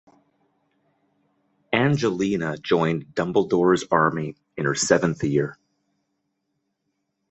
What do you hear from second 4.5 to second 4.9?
in her